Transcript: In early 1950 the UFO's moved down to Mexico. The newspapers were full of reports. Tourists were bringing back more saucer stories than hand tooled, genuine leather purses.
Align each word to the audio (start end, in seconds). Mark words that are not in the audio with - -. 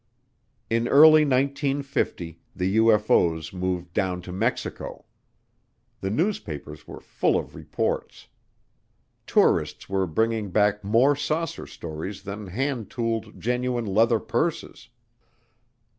In 0.67 0.87
early 0.87 1.25
1950 1.25 2.39
the 2.55 2.77
UFO's 2.77 3.53
moved 3.53 3.93
down 3.93 4.23
to 4.23 4.31
Mexico. 4.31 5.05
The 5.99 6.09
newspapers 6.09 6.87
were 6.87 6.99
full 7.01 7.37
of 7.37 7.53
reports. 7.53 8.27
Tourists 9.27 9.87
were 9.87 10.07
bringing 10.07 10.49
back 10.49 10.83
more 10.83 11.15
saucer 11.15 11.67
stories 11.67 12.23
than 12.23 12.47
hand 12.47 12.89
tooled, 12.89 13.39
genuine 13.39 13.85
leather 13.85 14.19
purses. 14.19 14.89